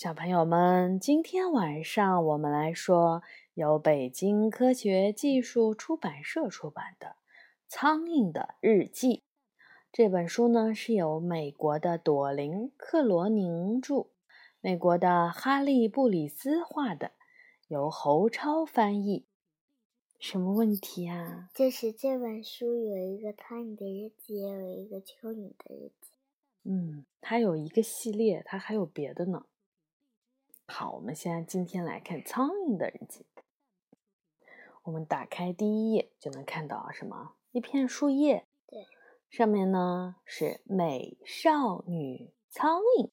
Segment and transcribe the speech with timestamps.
[0.00, 3.20] 小朋友们，今天晚上我们来说
[3.54, 7.06] 由北京科学技术出版社出版的
[7.66, 9.16] 《苍蝇的日记》
[9.90, 14.06] 这本书呢，是由美国的朵琳·克罗宁著，
[14.60, 17.10] 美国的哈利·布里斯画的，
[17.66, 19.26] 由侯超翻译。
[20.20, 21.50] 什么问题啊？
[21.52, 26.12] 就是这本书有一个苍蝇的日记，也有一个蚯蚓的日记。
[26.62, 29.46] 嗯，它有一个系列，它还有别的呢。
[30.70, 33.24] 好，我们现在今天来看苍蝇的日记。
[34.82, 37.32] 我们打开第一页就能看到什么？
[37.52, 38.46] 一片树叶。
[38.66, 38.86] 对。
[39.30, 43.10] 上面呢是美少女苍蝇，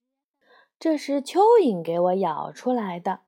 [0.77, 3.21] 这是蚯蚓给我咬出来的。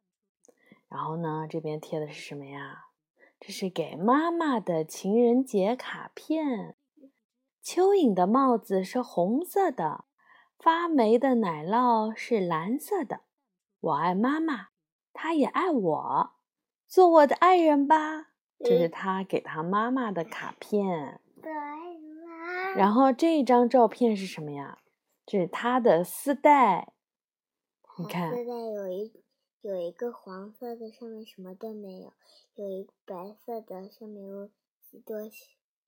[0.90, 2.88] 然后呢，这边贴的是什么呀？
[3.40, 6.76] 这是给妈妈的情人节卡片。
[7.64, 10.04] 蚯蚓的帽子是红色的，
[10.60, 13.22] 发霉的奶酪是蓝色的。
[13.80, 14.70] 我爱妈妈，
[15.14, 16.32] 她也爱我，
[16.88, 18.32] 做我的爱人吧。
[18.60, 21.22] 这是他给他妈妈的卡片。
[21.42, 21.52] 对
[22.76, 24.80] 然后这张照片是什么呀？
[25.26, 26.94] 这是他的丝带。
[28.00, 29.24] 你看，丝带有一
[29.62, 32.12] 有一个黄色的，上面什么都没有；
[32.56, 34.50] 有一个白色的，上面有
[34.90, 35.18] 几朵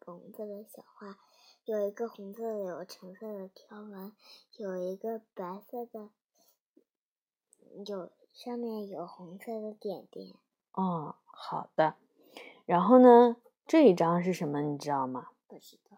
[0.06, 1.16] 红色的小花；
[1.66, 4.12] 有一个红色的，有橙色的条纹；
[4.58, 6.09] 有一个白色的。
[7.86, 10.34] 有上面有红色的点点。
[10.73, 11.95] 哦，好的。
[12.66, 14.62] 然后呢，这一张是什么？
[14.62, 15.30] 你知道吗？
[15.48, 15.97] 不知道。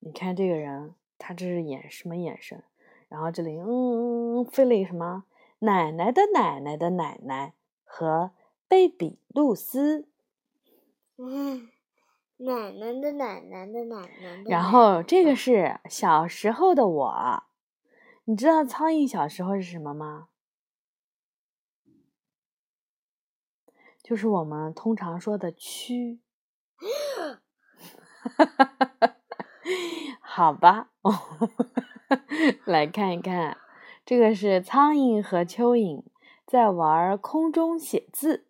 [0.00, 2.62] 你看这个人，他这是眼什么眼神？
[3.08, 5.24] 然后这里嗯飞了一个什么？
[5.60, 8.32] 奶奶的奶奶的奶奶和
[8.66, 10.08] 贝比露丝。
[11.18, 11.68] 嗯，
[12.38, 14.42] 奶奶的奶奶的奶奶。
[14.46, 17.42] 然后这个是小时候的我。
[18.24, 20.28] 你知道苍蝇小时候是什么吗？
[24.02, 26.20] 就是我们通常说的蛆。
[30.20, 30.90] 好吧，
[32.64, 33.56] 来看一看，
[34.04, 36.04] 这个是苍蝇和蚯蚓
[36.46, 38.46] 在玩空中写字。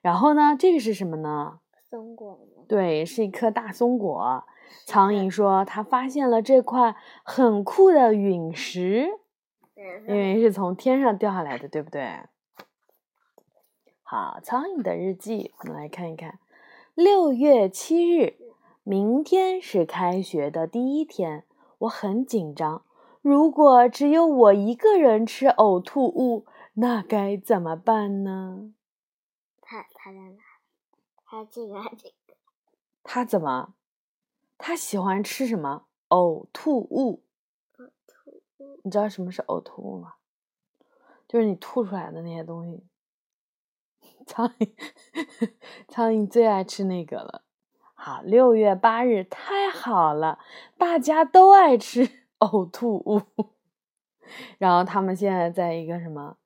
[0.00, 1.60] 然后呢，这个是什么呢？
[1.88, 2.40] 松果。
[2.68, 4.46] 对，是一颗大松果。
[4.86, 9.08] 苍蝇说：“他发现了这块很酷的陨石，
[10.06, 12.20] 因为是从天上掉下来的，对不对？”
[14.02, 16.38] 好，苍蝇的日记，我们来看一看。
[16.94, 18.36] 六月七日，
[18.82, 21.44] 明天是开学的第一天，
[21.78, 22.84] 我很紧张。
[23.22, 28.72] 如果只有我一个人吃呕吐物，那该怎么办呢？
[29.60, 30.42] 他他在哪？
[31.24, 32.34] 他这个这个。
[33.04, 33.74] 他怎么？
[34.64, 35.86] 他喜欢吃什么？
[36.10, 37.24] 呕吐物。
[37.76, 38.80] 呕吐物。
[38.84, 40.14] 你知道什么是呕吐物吗？
[41.26, 42.86] 就是你吐出来的那些东西。
[44.24, 44.70] 苍蝇，
[45.88, 47.42] 苍蝇最爱吃那个了。
[47.92, 50.38] 好，六月八日，太好了，
[50.78, 52.08] 大家都爱吃
[52.38, 53.22] 呕吐物。
[54.58, 56.36] 然后他们现在在一个什么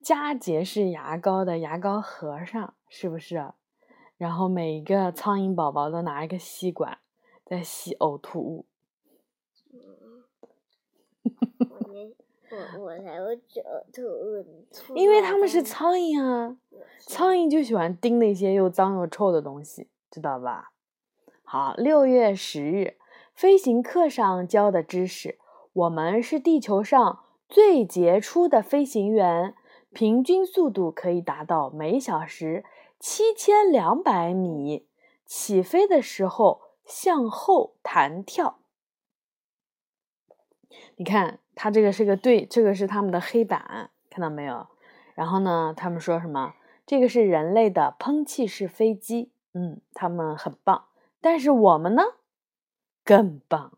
[0.00, 3.52] 佳洁士牙膏的牙膏盒上，是不是？
[4.16, 7.00] 然后每一个苍蝇宝宝都拿一个吸管。
[7.44, 8.66] 在吸呕吐物。
[12.50, 13.42] 我我才会呕
[13.92, 14.96] 吐物。
[14.96, 16.56] 因为他们是苍蝇啊，
[17.00, 20.72] 苍蝇就喜欢叮那些又脏又臭的东西，知道吧？
[21.42, 22.96] 好，六月十日，
[23.34, 25.38] 飞行课上教的知识，
[25.72, 29.54] 我们是地球上最杰出的飞行员，
[29.92, 32.64] 平均速度可以达到每小时
[33.00, 34.86] 七千两百米，
[35.26, 36.63] 起飞的时候。
[36.84, 38.58] 向后弹跳，
[40.96, 44.66] 你看，它这个是个对，这个是他们的黑板，看到没有？
[45.14, 46.54] 然后呢，他们说什么？
[46.84, 50.86] 这个是人类的喷气式飞机，嗯，他们很棒。
[51.20, 52.02] 但是我们呢，
[53.02, 53.72] 更棒，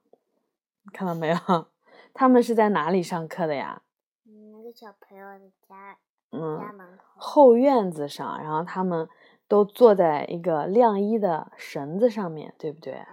[0.92, 1.66] 看到没有？
[2.12, 3.82] 他们是在哪里上课的呀？
[4.24, 5.96] 嗯，那个小朋友的家，
[6.32, 9.08] 嗯，家门口后院子上，然后他们。
[9.48, 13.04] 都坐在一个晾衣的绳子上面，对不对？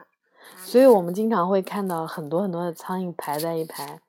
[0.58, 4.00] 所以我们经常会看到很多很多的苍蝇排在一排，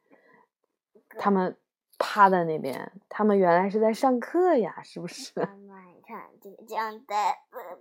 [1.19, 1.57] 他们
[1.99, 5.33] 趴在那边，他们原来是在上课呀，是不是？
[5.37, 7.15] 妈妈，你看这个这样的，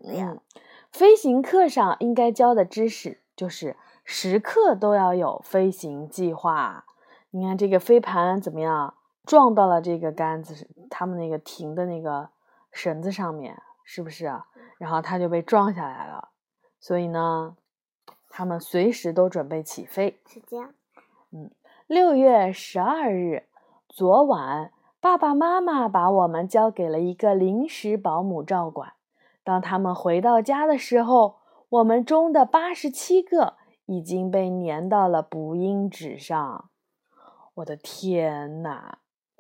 [0.07, 0.40] 嗯，
[0.92, 6.86] 飞行课上应该教的知识就是时刻都要有飞行计划。
[7.31, 8.94] 你看这个飞盘怎么样？
[9.25, 12.28] 撞到了这个杆子，他们那个停的那个
[12.72, 13.62] 绳子上面。
[13.84, 14.48] 是不是啊？
[14.78, 16.30] 然后他就被撞下来了，
[16.80, 17.56] 所以呢，
[18.30, 20.22] 他们随时都准备起飞。
[20.26, 20.74] 是这样。
[21.32, 21.52] 嗯，
[21.88, 23.48] 六月十二日，
[23.88, 28.94] 昨晚爸爸妈妈把我们交给了一个临时保姆照管。
[29.44, 31.40] 当他们回到家的时候，
[31.70, 36.70] 我们中的八十七个已经被粘到了补音纸上。
[37.56, 39.00] 我的天哪！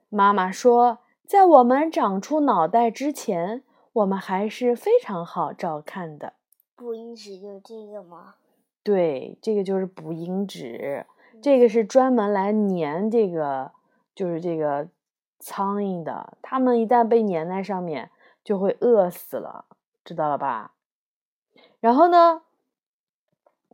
[0.09, 3.63] 妈妈说，在我们长出脑袋之前，
[3.93, 6.33] 我们还是非常好照看的。
[6.75, 8.35] 补音纸就这个吗？
[8.81, 11.05] 对，这个就是补音纸，
[11.41, 13.71] 这个是专门来粘这个，
[14.15, 14.89] 就是这个
[15.39, 16.37] 苍蝇的。
[16.41, 18.09] 它们一旦被粘在上面，
[18.43, 19.65] 就会饿死了，
[20.03, 20.73] 知道了吧？
[21.79, 22.41] 然后呢，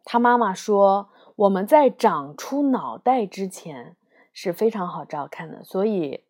[0.04, 3.96] 他妈妈说，我们在长出脑袋之前
[4.34, 5.64] 是非常好照看的。
[5.64, 6.24] 所以，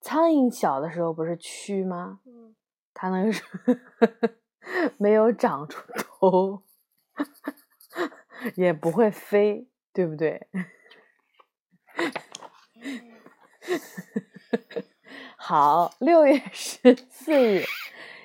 [0.00, 2.20] 苍蝇小的时候不是蛆吗？
[2.24, 2.54] 嗯，
[2.98, 3.44] 它那个是
[4.96, 6.62] 没有长出头。
[8.56, 10.44] 也不会飞，对不对？
[15.36, 17.64] 好，六月十四日，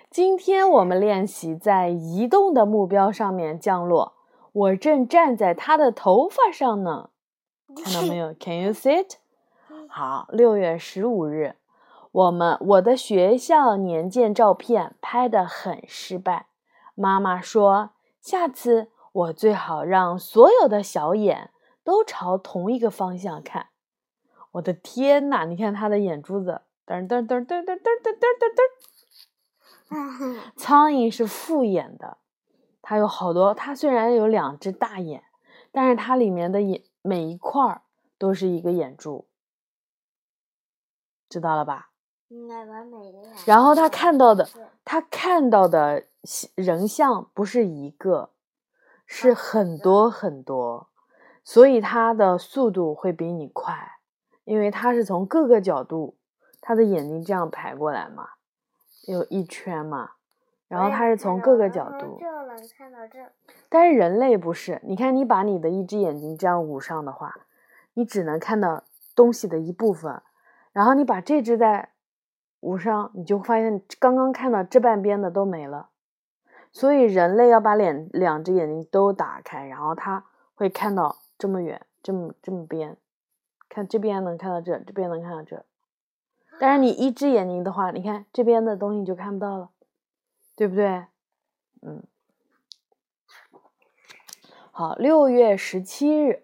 [0.10, 4.18] 今天我们练习在移动的目标上面降落。
[4.52, 7.12] 我正站在他的头发上呢，
[7.84, 9.18] 看到没有？Can you see it？
[9.88, 11.56] 好，六月十五日，
[12.12, 16.48] 我们我的学校年鉴照片拍的很失败。
[16.96, 18.92] 妈妈说，下次。
[19.14, 21.52] 我最好让所有的小眼
[21.84, 23.68] 都朝同一个方向看。
[24.52, 28.56] 我的天呐，你看他的眼珠子，噔噔噔噔噔噔噔噔
[29.90, 30.40] 噔。
[30.56, 32.20] 苍蝇是复眼的，
[32.82, 33.54] 它有好多。
[33.54, 35.26] 它虽然有两只大眼，
[35.74, 37.82] 但是它里面的眼每一块儿
[38.18, 39.28] 都是一个眼珠，
[41.28, 41.91] 知道了吧？
[43.46, 44.48] 然后他看到的，
[44.86, 46.04] 他看到的
[46.56, 48.30] 人像不是一个。
[49.14, 50.88] 是很多很多，
[51.44, 53.76] 所以他的速度会比你快，
[54.46, 56.16] 因为他是从各个角度，
[56.62, 58.30] 他的眼睛这样排过来嘛，
[59.08, 60.12] 有一圈嘛，
[60.70, 62.18] 然后他是从各个角度。
[62.22, 63.20] 这能看到这。
[63.68, 67.36] 但是人类不是，你看你把你的一只眼睛这样捂上的话，
[67.96, 70.22] 你只能看到东西的一部分，
[70.72, 71.90] 然后你把这只再
[72.62, 75.90] 捂上，你就发现刚刚看到这半边的都没了。
[76.72, 80.26] 所以人类要把脸两只眼睛都打开，然后他
[80.56, 82.96] 会看到这么远，这么这么边，
[83.68, 85.66] 看这边能看到这，这边能看到这。
[86.60, 89.72] 但是你一只眼睛的话，你看这边的东西就看不到了，
[90.56, 91.06] 对不对？
[91.82, 92.04] 嗯。
[94.72, 96.44] 好，六月十七日，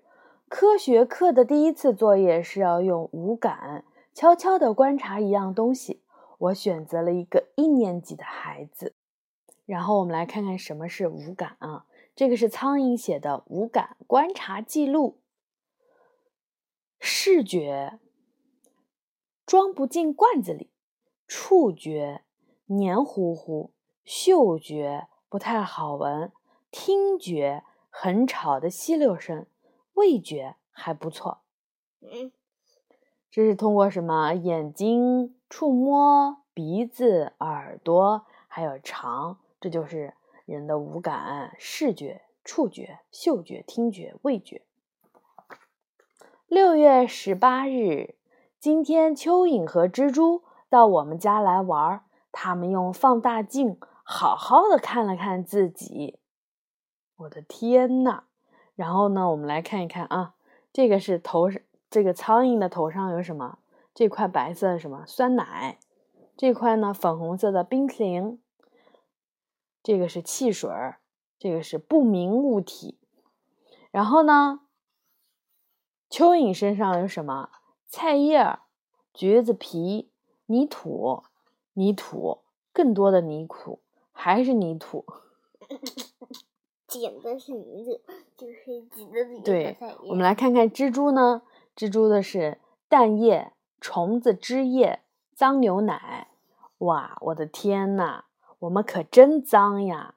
[0.49, 6.01] 科学课的第一次作业是要用五感悄悄地观察一样东西。
[6.37, 8.95] 我选择了一个一年级的孩子。
[9.65, 11.85] 然后我们来看看什么是五感啊？
[12.15, 15.19] 这个是苍蝇写的五感观察记录。
[16.99, 17.99] 视觉
[19.45, 20.71] 装不进罐子里，
[21.27, 22.23] 触觉
[22.65, 23.71] 黏糊糊，
[24.03, 26.31] 嗅觉不太好闻，
[26.71, 29.45] 听觉很吵的吸溜声，
[29.93, 31.41] 味觉还不错。
[31.99, 32.31] 嗯，
[33.37, 34.33] 这是通过什么？
[34.33, 39.37] 眼睛触摸，鼻子、耳朵，还有肠。
[39.61, 40.15] 这就是
[40.47, 44.63] 人的五感：视觉、触觉、嗅觉、听觉、味觉。
[46.47, 48.15] 六月十八日，
[48.59, 56.17] 今天蚯蚓和蜘蛛到我们家来玩，他们用放大镜好好的看了看自己。
[57.17, 58.23] 我的天呐！
[58.73, 60.33] 然后呢，我们来看一看啊，
[60.73, 63.59] 这个是头上这个苍蝇的头上有什么？
[63.93, 65.05] 这块白色的什么？
[65.05, 65.79] 酸奶。
[66.35, 68.39] 这块呢，粉红色的冰淇淋。
[69.81, 70.99] 这个是汽水儿，
[71.39, 72.99] 这个是不明物体。
[73.89, 74.59] 然后呢，
[76.09, 77.49] 蚯蚓身上有什么？
[77.87, 78.59] 菜叶、
[79.13, 80.11] 橘子皮、
[80.45, 81.23] 泥土、
[81.73, 82.39] 泥土，
[82.73, 83.79] 更多的泥土，
[84.11, 85.05] 还是泥土。
[86.85, 88.01] 捡的是泥土，
[88.37, 91.41] 就是捡的泥对，我们来看看蜘蛛呢。
[91.77, 92.57] 蜘蛛的是
[92.89, 95.01] 蛋液、虫子汁液、
[95.35, 96.29] 脏牛奶。
[96.79, 98.23] 哇，我的天呐！
[98.57, 100.15] 我们可真脏呀，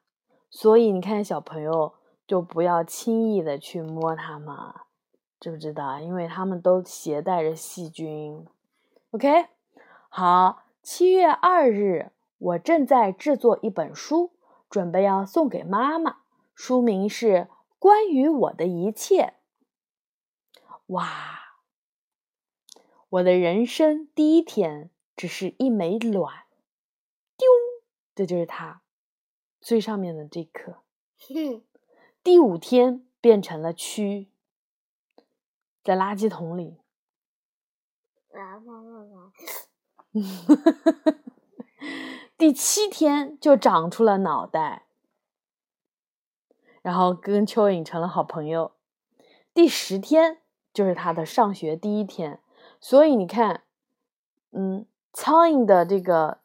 [0.49, 1.93] 所以你看小朋友
[2.27, 4.57] 就不要轻易的去摸它们，
[5.39, 6.01] 知不知道？
[6.01, 8.47] 因为它们都携带着细菌。
[9.11, 9.49] OK，
[10.09, 14.33] 好，七月二日，我正在制作一本书，
[14.71, 16.21] 准备要送给妈妈，
[16.55, 17.27] 书名是
[17.79, 19.35] 《关于我的一切》。
[20.87, 21.40] 哇，
[23.11, 26.45] 我的人生第一天只是一枚卵。
[27.37, 27.47] 丢
[28.15, 28.83] 这就是它
[29.61, 30.77] 最上面的这颗。
[32.23, 34.29] 第五天变成了蛆，
[35.83, 36.79] 在垃圾桶里。
[42.39, 44.87] 第七天就长出了脑袋，
[46.81, 48.73] 然后跟蚯蚓成了好朋友。
[49.53, 50.41] 第十天
[50.73, 52.41] 就是他的上学第一天，
[52.81, 53.63] 所以你看，
[54.53, 56.39] 嗯，苍蝇的这个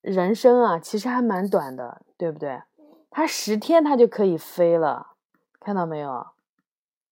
[0.00, 2.62] 人生啊，其实还蛮短的，对不对？
[3.10, 5.16] 它十天它就可以飞了，
[5.58, 6.28] 看到没有？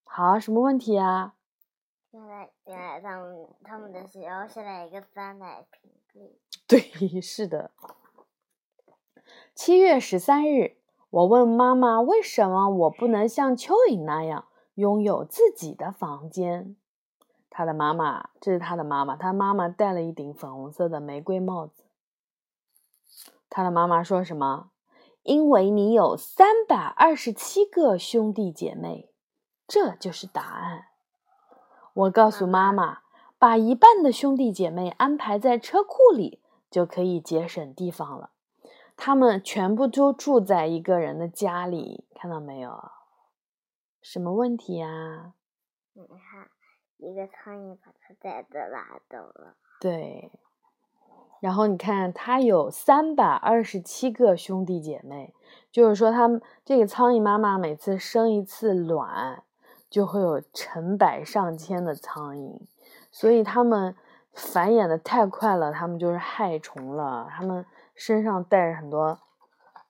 [0.04, 1.34] 好，什么问题啊？
[2.12, 6.38] 原来，原来他们他们的学校是在一个酸奶瓶子。
[6.66, 7.70] 对，是的。
[9.54, 10.76] 七月十三日，
[11.10, 16.76] 我问妈妈：“为什么我不能像蚯蚓那样拥有自己的房间？”
[17.50, 21.82] 他的妈妈，这是他的妈妈，他妈妈戴了一顶粉红色的玫瑰帽子。
[23.50, 24.70] 他的妈妈说什么？
[25.22, 29.10] 因为你有三百二十七个兄弟姐妹，
[29.66, 30.86] 这就是答案。
[31.92, 33.00] 我告诉妈妈，
[33.36, 36.40] 把一半的兄弟姐妹安排在车库里，
[36.70, 38.30] 就可以节省地方了。
[38.96, 42.90] 他们全部都住在一个人的家里，看到没有？
[44.00, 45.34] 什么问题呀？
[45.92, 46.48] 你看，
[47.00, 49.54] 一个苍蝇把它带着拉走了。
[49.80, 50.30] 对。
[51.40, 55.34] 然后你看，它有三百二十七个兄弟姐妹，
[55.72, 56.28] 就是说，它
[56.64, 59.42] 这个苍蝇妈妈每次生一次卵。
[59.90, 62.60] 就会有成百上千的苍蝇，
[63.10, 63.96] 所以它们
[64.32, 67.26] 繁衍的太快了，它们就是害虫了。
[67.28, 67.66] 它们
[67.96, 69.18] 身上带着很多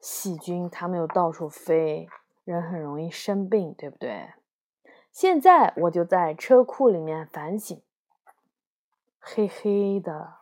[0.00, 2.08] 细菌，它们又到处飞，
[2.44, 4.30] 人很容易生病，对不对？
[5.10, 7.82] 现在我就在车库里面反省，
[9.18, 10.34] 黑黑的。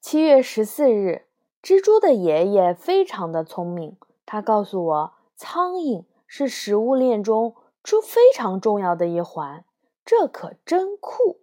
[0.00, 1.26] 七月十四日，
[1.62, 6.04] 蜘蛛的爷爷非常的聪明，他告诉我，苍蝇。
[6.28, 9.64] 是食物链中出非常重要的一环，
[10.04, 11.38] 这可真酷。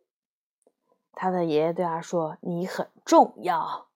[1.13, 3.87] 他的爷爷对他说：“你很重要。”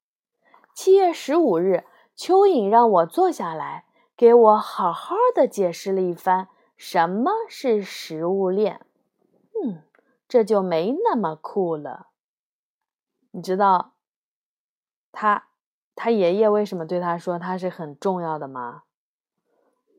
[0.74, 1.84] 七月十五日，
[2.16, 3.84] 蚯蚓让我坐下来，
[4.16, 8.86] 给我好好的解释了一番什么是食物链。
[9.62, 9.82] 嗯，
[10.28, 12.08] 这就没那么酷了。
[13.32, 13.94] 你知道
[15.12, 15.48] 他
[15.96, 18.84] 他爷爷为什么对他说他是很重要的吗？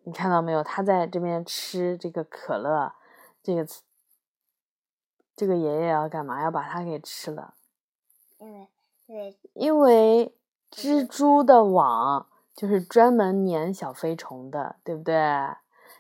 [0.04, 0.62] 你看到没有？
[0.62, 2.94] 他在这边吃这个可乐，
[3.42, 3.66] 这个
[5.36, 6.42] 这个爷爷要干嘛？
[6.42, 7.54] 要把它给吃了。
[8.38, 8.68] 因为，
[9.08, 10.34] 因为，因为
[10.70, 15.14] 蜘蛛的网就是专门粘小飞虫的，对不对？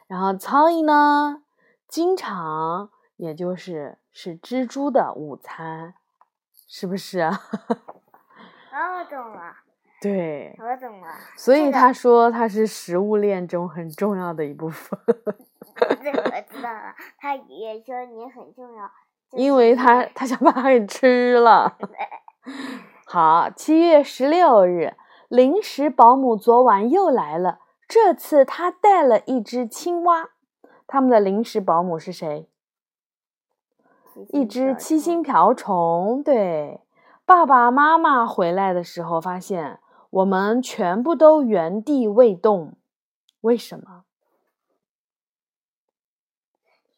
[0.08, 1.42] 然后苍蝇呢，
[1.86, 5.94] 经常也就是是蜘蛛的午餐，
[6.66, 7.38] 是不是啊？
[8.72, 9.52] 哦，懂了。
[10.00, 11.08] 对，我懂了。
[11.36, 14.98] 所以他说他是食物链中很重要的一部分。
[16.02, 18.90] 这个我知道了，他也说你很重要，
[19.32, 21.76] 因为他他想把它给吃了。
[23.06, 24.94] 好，七月十六日，
[25.28, 30.30] 临时保姆昨晚又来了，这次他带了一只青蛙。
[30.86, 32.48] 他们的临时保姆是谁？
[34.28, 36.22] 一只七星瓢虫。
[36.22, 36.82] 对，
[37.24, 39.80] 爸爸妈妈回来的时候发现。
[40.10, 42.72] 我们全部都原地未动，
[43.42, 44.04] 为什么？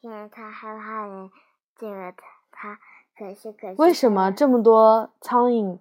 [0.00, 1.28] 因为他害怕人
[1.76, 2.12] 进了
[2.52, 2.78] 他，
[3.18, 3.74] 可是可是。
[3.78, 5.80] 为什么这么多苍蝇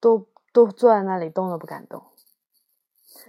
[0.00, 2.02] 都都坐在那里动都不敢动？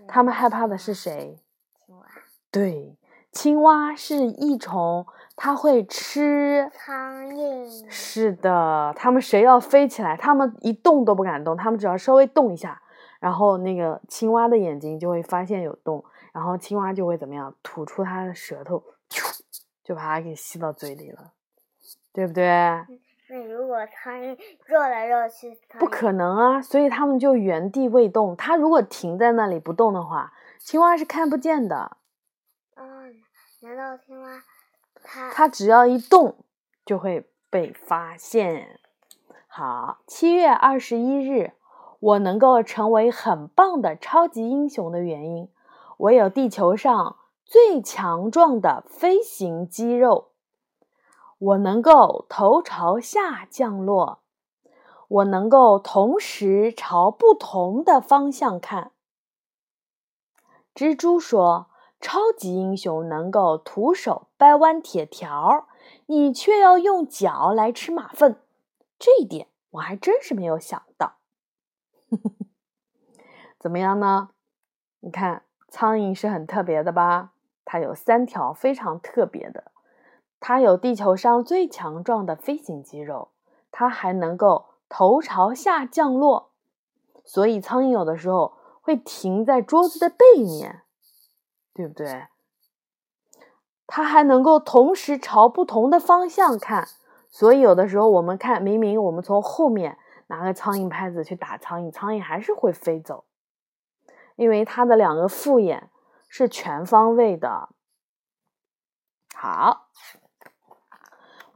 [0.08, 1.40] 他们害怕的是谁？
[1.86, 2.06] 青蛙。
[2.52, 2.98] 对，
[3.32, 7.86] 青蛙是益虫，它会吃苍蝇。
[7.90, 12.82] 是的，他们谁要飞起来，他们一动都不敢动，他们只要稍微动一下。
[13.20, 17.54] 然后那个青蛙的眼睛就会发现有洞，然后青蛙就会怎么样？
[17.64, 18.84] 吐出它的舌头，
[19.84, 21.32] 就把它给吸到嘴里了，
[22.14, 22.46] 对不对？
[23.30, 26.62] 那如果苍蝇绕来绕去，不可能啊！
[26.62, 28.36] 所以它们就原地未动。
[28.36, 31.98] 它如果停在那里不动的话，青蛙是看不见的。
[32.76, 32.84] 哦？
[33.62, 34.42] 难道青蛙
[35.04, 36.36] 它它只要一动
[36.86, 38.80] 就会被发现？
[39.48, 41.54] 好，七月二十一日。
[42.00, 45.50] 我能够成为很棒的超级英雄的原因，
[45.98, 50.27] 我有地球上最强壮的飞行肌肉。
[51.40, 54.24] 我能够头朝下降落，
[55.08, 58.92] 我能够同时朝不同的方向看。
[60.74, 61.70] 蜘蛛说
[62.02, 65.68] ：“超级英雄能够徒手掰弯铁条，
[66.08, 68.42] 你却要用脚来吃马粪。”
[68.98, 71.18] 这一点我还真是没有想到。
[73.60, 74.30] 怎么样呢？
[75.02, 77.34] 你看，苍蝇是很特别的吧？
[77.64, 79.72] 它有三条非常特别的
[80.40, 83.32] 它有地球上最强壮的飞行肌肉，
[83.72, 86.52] 它还能够头朝下降落，
[87.26, 90.84] 所以苍蝇有的时候会停在桌子的背面，
[91.74, 92.28] 对不对？
[93.88, 96.88] 它还能够同时朝不同的方向看，
[97.30, 103.26] 所以有的时候我们看，明明我们从后面拿个苍蝇拍子去打苍蝇，苍蝇还是会飞走，
[104.36, 105.90] 因为它的两个复眼
[106.30, 107.70] 是全方位的。
[109.36, 109.88] 好。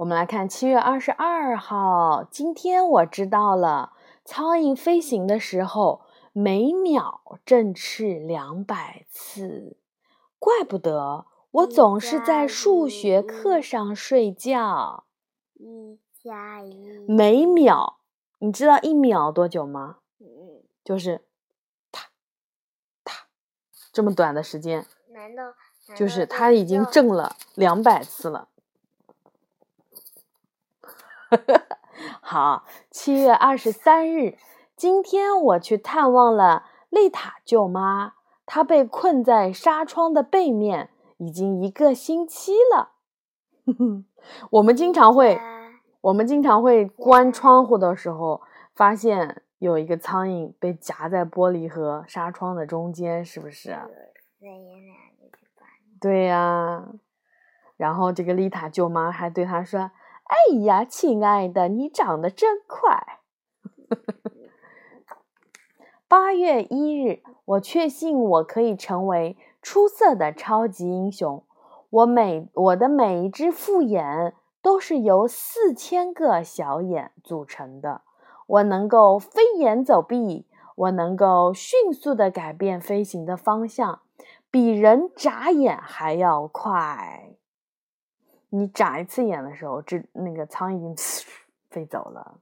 [0.01, 3.93] 我们来看七月二十二号，今天我知道了，
[4.25, 6.01] 苍蝇飞行的时候
[6.33, 9.77] 每秒振翅两百次，
[10.39, 15.03] 怪不得我总是在数学课上睡觉。
[15.53, 17.97] 一加一，每秒，
[18.39, 19.97] 你知道一秒多久吗？
[20.19, 21.21] 嗯，就是，
[21.91, 22.07] 啪
[23.03, 23.27] 啪，
[23.93, 25.53] 这么短的时间，难道
[25.95, 28.47] 就是它已经震了两百次了。
[32.21, 34.37] 好，七月二十三日，
[34.75, 38.13] 今天我去探望了丽塔舅妈，
[38.45, 42.91] 她被困在纱窗的背面已经一个星期了。
[44.51, 45.39] 我们经常会，
[46.01, 48.41] 我们经常会关窗户的时候，
[48.75, 53.69] 发现有一个苍蝇被夹在玻璃和纱窗的中间，是不是？
[56.01, 56.83] 对呀。
[57.77, 59.91] 然后这个丽塔舅妈还对他说。
[60.31, 63.19] 哎呀，亲爱的，你长得真快！
[66.07, 71.43] 八月一日，我确信我可以成为出色的超级英雄。
[71.89, 78.03] 我每我的每一只复眼都是由四千个小眼组成的。
[78.47, 80.45] 我能够飞檐走壁，
[80.75, 83.99] 我能够迅速的改变飞行的方向，
[84.49, 87.35] 比人眨眼还要快。
[88.51, 90.95] 你眨一次眼的时候，这那个苍蝇
[91.71, 92.37] 飞走了，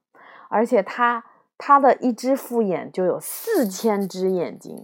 [0.50, 1.24] 而且它
[1.58, 4.84] 它的一只复眼就有四千只眼睛，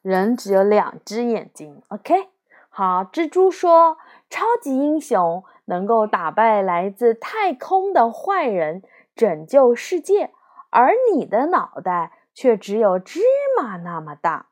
[0.00, 1.82] 人只有两只眼睛。
[1.88, 2.30] OK，
[2.70, 3.98] 好，蜘蛛说，
[4.30, 8.82] 超级英雄能够打败来自太空的坏人，
[9.14, 10.32] 拯救世界，
[10.70, 13.20] 而你的脑袋却只有芝
[13.60, 14.46] 麻那么大。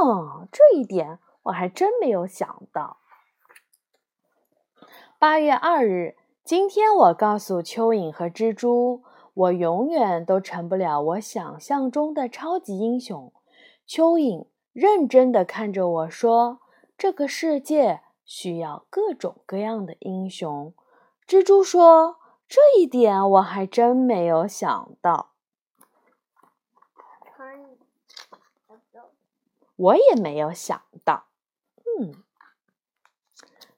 [0.00, 2.96] 哦，这一点我还真没有想到。
[5.24, 13.32] 八月二日，今天我告诉蚯蚓和蜘蛛，我永远都成不了我想象中的超级英雄。
[13.88, 16.60] 蚯蚓认真的看着我说
[16.98, 20.74] ：“这个世界需要各种各样的英雄。”
[21.26, 25.30] 蜘蛛说：“这一点我还真没有想到。”
[29.76, 31.24] 我也没有想到。
[31.98, 32.12] 嗯，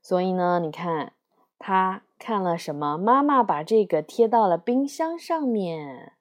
[0.03, 1.13] 所以呢，你看。
[1.59, 2.97] 他看了什么？
[2.97, 6.13] 妈妈把这个贴到了冰箱上面。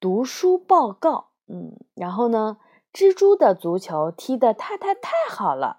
[0.00, 2.58] 读书报告，嗯，然后呢？
[2.92, 5.78] 蜘蛛的足球踢得太太太好了，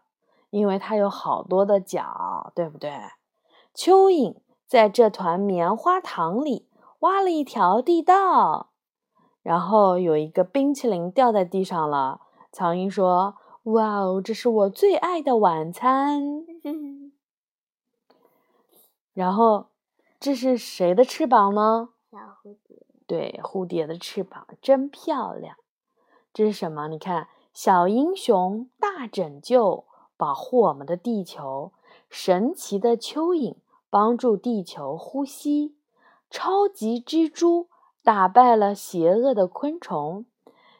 [0.50, 2.92] 因为它有好多的脚，对不对？
[3.76, 6.68] 蚯蚓在这团棉花糖里
[7.02, 8.72] 挖了一条地道，
[9.44, 12.22] 然后有一个冰淇淋掉在地上了。
[12.52, 13.36] 苍蝇说
[13.74, 16.46] ：“哇哦，这是我最爱的晚餐。”
[19.14, 19.68] 然后，
[20.20, 21.90] 这是谁的翅膀呢？
[22.12, 22.86] 小蝴蝶。
[23.06, 25.56] 对，蝴蝶的翅膀真漂亮。
[26.34, 26.88] 这是什么？
[26.88, 29.86] 你看，小英雄大拯救，
[30.18, 31.74] 保护我们的地球。
[32.10, 33.58] 神奇的蚯蚓
[33.90, 35.76] 帮助地球呼吸。
[36.32, 37.70] 超级蜘蛛
[38.02, 40.26] 打败了邪恶的昆虫。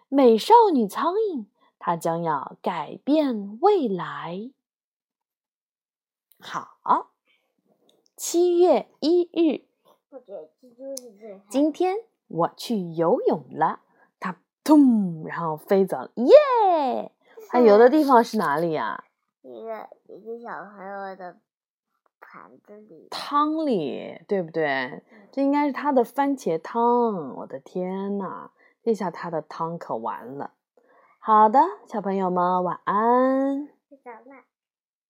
[0.10, 1.46] 美少女苍蝇，
[1.78, 4.50] 它将要改变未来。
[6.40, 7.13] 好。
[8.26, 9.66] 七月一日，
[11.50, 11.98] 今天
[12.30, 13.82] 我去游泳了，
[14.18, 17.12] 它咚，然后飞走了，耶！
[17.50, 19.04] 它游的地方是哪里呀？
[19.42, 21.36] 一个一个小朋友的
[22.22, 25.04] 盘子里，汤里，对不对？
[25.30, 27.36] 这应该是他的番茄汤。
[27.36, 30.52] 我的天呐，这下他的汤可完了。
[31.20, 33.68] 好的，小朋友们晚安。